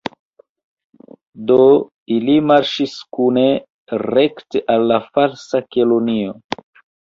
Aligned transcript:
Do, 1.51 1.57
ili 2.15 2.37
marŝis 2.51 2.95
kune 3.19 3.43
rekte 4.05 4.63
al 4.77 4.89
la 4.93 4.99
Falsa 5.11 5.63
Kelonio. 5.77 6.35